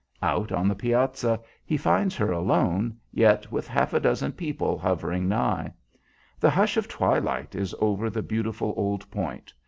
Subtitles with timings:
[0.23, 5.27] Out on the piazza he finds her alone, yet with half a dozen people hovering
[5.27, 5.71] nigh.
[6.39, 9.53] The hush of twilight is over the beautiful old Point.